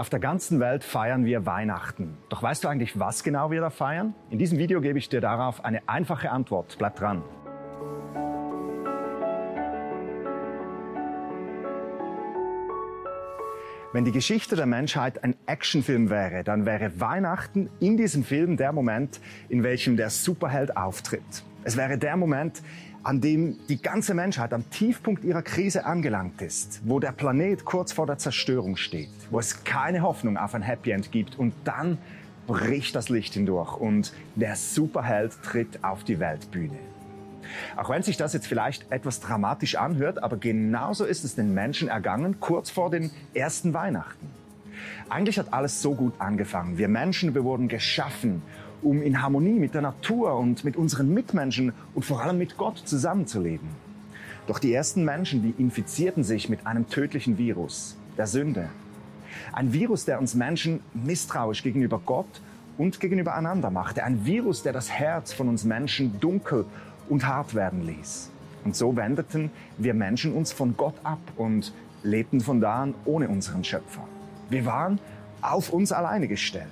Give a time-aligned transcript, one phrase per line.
[0.00, 2.16] Auf der ganzen Welt feiern wir Weihnachten.
[2.30, 4.14] Doch weißt du eigentlich, was genau wir da feiern?
[4.30, 6.76] In diesem Video gebe ich dir darauf eine einfache Antwort.
[6.78, 7.22] Bleib dran.
[13.92, 18.72] Wenn die Geschichte der Menschheit ein Actionfilm wäre, dann wäre Weihnachten in diesem Film der
[18.72, 19.20] Moment,
[19.50, 21.44] in welchem der Superheld auftritt.
[21.62, 22.62] Es wäre der Moment,
[23.02, 27.92] an dem die ganze Menschheit am Tiefpunkt ihrer Krise angelangt ist, wo der Planet kurz
[27.92, 31.98] vor der Zerstörung steht, wo es keine Hoffnung auf ein Happy End gibt und dann
[32.46, 36.78] bricht das Licht hindurch und der Superheld tritt auf die Weltbühne.
[37.76, 41.88] Auch wenn sich das jetzt vielleicht etwas dramatisch anhört, aber genauso ist es den Menschen
[41.88, 44.28] ergangen kurz vor den ersten Weihnachten.
[45.08, 46.78] Eigentlich hat alles so gut angefangen.
[46.78, 48.42] Wir Menschen, wir wurden geschaffen,
[48.82, 52.78] um in Harmonie mit der Natur und mit unseren Mitmenschen und vor allem mit Gott
[52.78, 53.68] zusammenzuleben.
[54.46, 58.68] Doch die ersten Menschen, die infizierten sich mit einem tödlichen Virus, der Sünde.
[59.52, 62.40] Ein Virus, der uns Menschen misstrauisch gegenüber Gott
[62.78, 64.02] und gegenüber einander machte.
[64.02, 66.64] Ein Virus, der das Herz von uns Menschen dunkel
[67.08, 68.30] und hart werden ließ.
[68.64, 71.72] Und so wendeten wir Menschen uns von Gott ab und
[72.02, 74.06] lebten von da an ohne unseren Schöpfer.
[74.48, 74.98] Wir waren
[75.42, 76.66] auf uns alleine gestellt.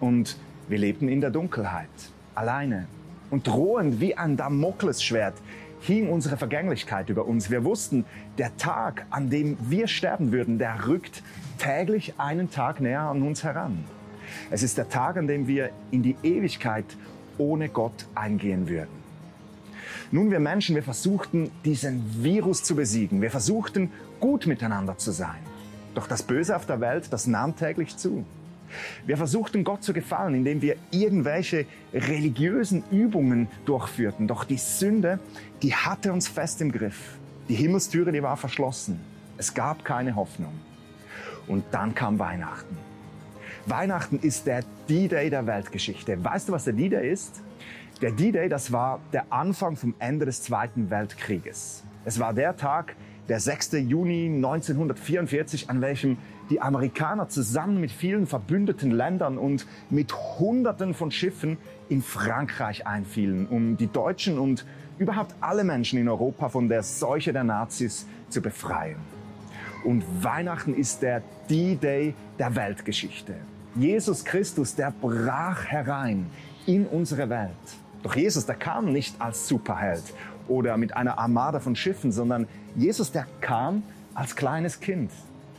[0.00, 0.36] Und
[0.68, 1.88] wir lebten in der Dunkelheit,
[2.34, 2.86] alleine.
[3.30, 5.34] Und drohend wie ein Damoklesschwert
[5.80, 7.50] hing unsere Vergänglichkeit über uns.
[7.50, 8.04] Wir wussten,
[8.36, 11.22] der Tag, an dem wir sterben würden, der rückt
[11.58, 13.84] täglich einen Tag näher an uns heran.
[14.50, 16.84] Es ist der Tag, an dem wir in die Ewigkeit
[17.38, 18.98] ohne Gott eingehen würden.
[20.10, 23.20] Nun, wir Menschen, wir versuchten, diesen Virus zu besiegen.
[23.20, 25.38] Wir versuchten, gut miteinander zu sein.
[25.94, 28.24] Doch das Böse auf der Welt, das nahm täglich zu.
[29.06, 34.26] Wir versuchten Gott zu gefallen, indem wir irgendwelche religiösen Übungen durchführten.
[34.26, 35.18] Doch die Sünde,
[35.62, 37.18] die hatte uns fest im Griff.
[37.48, 39.00] Die Himmelstüre, die war verschlossen.
[39.36, 40.52] Es gab keine Hoffnung.
[41.46, 42.76] Und dann kam Weihnachten.
[43.66, 46.22] Weihnachten ist der D-Day der Weltgeschichte.
[46.22, 47.42] Weißt du, was der D-Day ist?
[48.00, 51.82] Der D-Day, das war der Anfang vom Ende des Zweiten Weltkrieges.
[52.04, 52.94] Es war der Tag,
[53.28, 53.72] der 6.
[53.72, 56.16] Juni 1944, an welchem
[56.50, 63.46] die Amerikaner zusammen mit vielen verbündeten Ländern und mit Hunderten von Schiffen in Frankreich einfielen,
[63.46, 64.64] um die Deutschen und
[64.98, 68.96] überhaupt alle Menschen in Europa von der Seuche der Nazis zu befreien.
[69.84, 73.34] Und Weihnachten ist der D-Day der Weltgeschichte.
[73.76, 76.26] Jesus Christus, der brach herein
[76.66, 77.50] in unsere Welt.
[78.02, 80.02] Doch Jesus, der kam nicht als Superheld
[80.48, 83.82] oder mit einer Armada von Schiffen, sondern Jesus, der kam
[84.14, 85.10] als kleines Kind.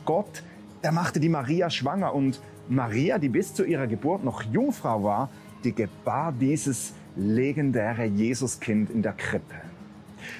[0.04, 0.42] Gott,
[0.82, 5.30] der machte die Maria schwanger und Maria, die bis zu ihrer Geburt noch Jungfrau war,
[5.64, 9.54] die gebar dieses legendäre Jesuskind in der Krippe.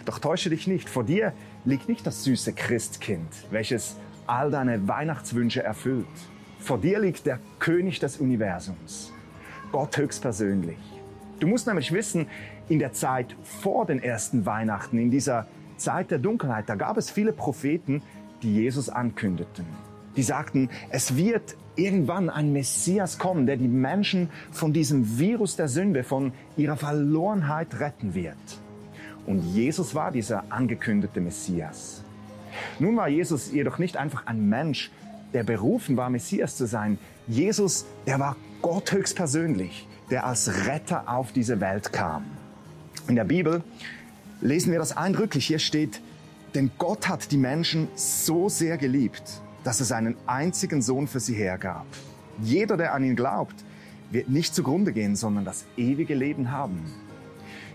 [0.04, 1.32] Doch täusche dich nicht, vor dir
[1.64, 3.96] liegt nicht das süße Christkind, welches
[4.26, 6.06] all deine Weihnachtswünsche erfüllt.
[6.60, 9.12] Vor dir liegt der König des Universums,
[9.72, 10.78] Gott höchstpersönlich.
[11.40, 12.26] Du musst nämlich wissen,
[12.68, 15.46] in der Zeit vor den ersten Weihnachten, in dieser
[15.76, 18.02] Zeit der Dunkelheit, da gab es viele Propheten,
[18.42, 19.89] die Jesus ankündeten.
[20.16, 25.68] Die sagten, es wird irgendwann ein Messias kommen, der die Menschen von diesem Virus der
[25.68, 28.36] Sünde, von ihrer Verlorenheit retten wird.
[29.26, 32.02] Und Jesus war dieser angekündigte Messias.
[32.78, 34.90] Nun war Jesus jedoch nicht einfach ein Mensch,
[35.32, 36.98] der berufen war, Messias zu sein.
[37.28, 42.24] Jesus, der war Gott höchstpersönlich der als Retter auf diese Welt kam.
[43.08, 43.62] In der Bibel
[44.40, 45.46] lesen wir das eindrücklich.
[45.46, 46.00] Hier steht,
[46.54, 51.34] denn Gott hat die Menschen so sehr geliebt, dass er seinen einzigen Sohn für sie
[51.34, 51.86] hergab.
[52.42, 53.64] Jeder, der an ihn glaubt,
[54.10, 56.84] wird nicht zugrunde gehen, sondern das ewige Leben haben.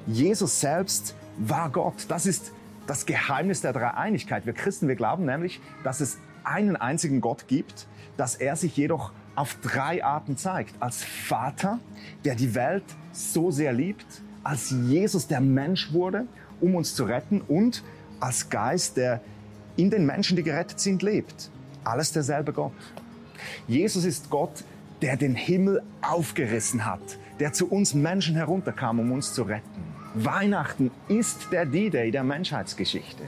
[0.07, 2.05] Jesus selbst war Gott.
[2.09, 2.51] Das ist
[2.87, 4.45] das Geheimnis der Dreieinigkeit.
[4.45, 9.11] Wir Christen, wir glauben nämlich, dass es einen einzigen Gott gibt, dass er sich jedoch
[9.35, 10.75] auf drei Arten zeigt.
[10.81, 11.79] Als Vater,
[12.23, 14.05] der die Welt so sehr liebt,
[14.43, 16.27] als Jesus, der Mensch wurde,
[16.61, 17.83] um uns zu retten und
[18.19, 19.21] als Geist, der
[19.75, 21.49] in den Menschen, die gerettet sind, lebt.
[21.85, 22.73] Alles derselbe Gott.
[23.67, 24.63] Jesus ist Gott,
[25.01, 29.83] der den Himmel aufgerissen hat, der zu uns Menschen herunterkam, um uns zu retten.
[30.15, 33.23] Weihnachten ist der D-Day der Menschheitsgeschichte.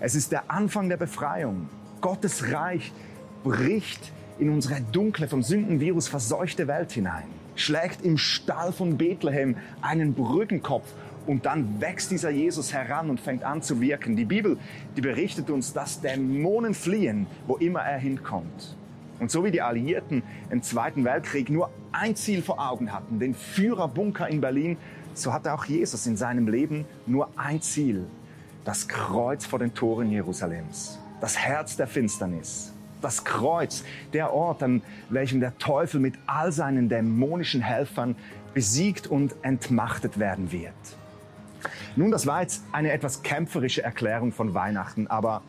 [0.00, 1.68] Es ist der Anfang der Befreiung.
[2.00, 2.92] Gottes Reich
[3.42, 7.26] bricht in unsere dunkle, vom Sündenvirus verseuchte Welt hinein,
[7.60, 10.86] schlägt im Stall von Bethlehem einen Brückenkopf
[11.26, 14.16] und dann wächst dieser Jesus heran und fängt an zu wirken.
[14.16, 14.58] Die Bibel,
[14.96, 18.76] die berichtet uns, dass Dämonen fliehen, wo immer er hinkommt.
[19.20, 23.34] Und so wie die Alliierten im Zweiten Weltkrieg nur ein Ziel vor Augen hatten, den
[23.34, 24.76] Führerbunker in Berlin,
[25.14, 28.06] so hatte auch Jesus in seinem Leben nur ein Ziel,
[28.64, 34.82] das Kreuz vor den Toren Jerusalems, das Herz der Finsternis, das Kreuz, der Ort, an
[35.10, 38.16] welchem der Teufel mit all seinen dämonischen Helfern
[38.54, 40.72] besiegt und entmachtet werden wird.
[41.96, 45.42] Nun, das war jetzt eine etwas kämpferische Erklärung von Weihnachten, aber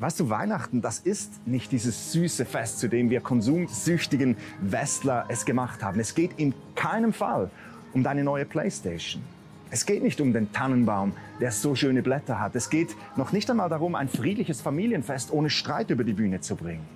[0.00, 5.44] weißt du, Weihnachten, das ist nicht dieses süße Fest, zu dem wir konsumsüchtigen Westler es
[5.44, 6.00] gemacht haben.
[6.00, 7.50] Es geht in keinem Fall
[7.92, 9.22] um deine neue Playstation.
[9.74, 12.54] Es geht nicht um den Tannenbaum, der so schöne Blätter hat.
[12.54, 16.56] Es geht noch nicht einmal darum, ein friedliches Familienfest ohne Streit über die Bühne zu
[16.56, 16.86] bringen.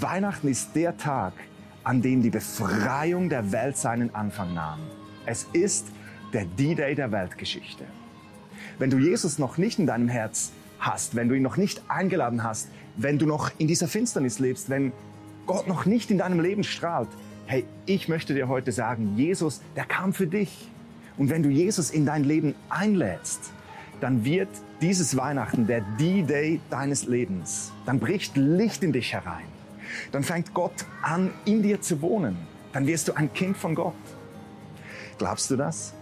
[0.00, 1.34] Weihnachten ist der Tag,
[1.84, 4.80] an dem die Befreiung der Welt seinen Anfang nahm.
[5.26, 5.88] Es ist
[6.32, 7.84] der D-Day der Weltgeschichte.
[8.78, 12.44] Wenn du Jesus noch nicht in deinem Herz hast, wenn du ihn noch nicht eingeladen
[12.44, 14.90] hast, wenn du noch in dieser Finsternis lebst, wenn
[15.46, 17.10] Gott noch nicht in deinem Leben strahlt,
[17.44, 20.70] hey, ich möchte dir heute sagen, Jesus, der kam für dich.
[21.18, 23.52] Und wenn du Jesus in dein Leben einlädst,
[24.00, 24.48] dann wird
[24.80, 27.72] dieses Weihnachten der D-Day deines Lebens.
[27.84, 29.44] Dann bricht Licht in dich herein.
[30.12, 32.36] Dann fängt Gott an, in dir zu wohnen.
[32.72, 33.94] Dann wirst du ein Kind von Gott.
[35.18, 35.94] Glaubst du das?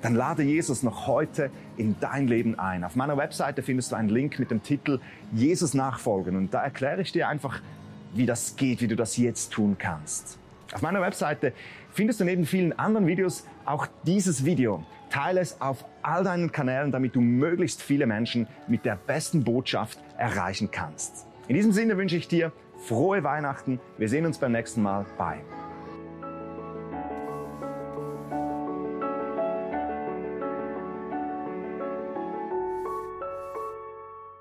[0.00, 2.84] Dann lade Jesus noch heute in dein Leben ein.
[2.84, 5.00] Auf meiner Webseite findest du einen Link mit dem Titel
[5.32, 6.36] Jesus nachfolgen.
[6.36, 7.60] Und da erkläre ich dir einfach,
[8.14, 10.38] wie das geht, wie du das jetzt tun kannst.
[10.74, 11.52] Auf meiner Webseite
[11.92, 14.84] findest du neben vielen anderen Videos auch dieses Video.
[15.08, 20.00] Teile es auf all deinen Kanälen, damit du möglichst viele Menschen mit der besten Botschaft
[20.18, 21.28] erreichen kannst.
[21.46, 22.52] In diesem Sinne wünsche ich dir
[22.88, 23.78] frohe Weihnachten.
[23.98, 25.06] Wir sehen uns beim nächsten Mal.
[25.16, 25.63] Bye.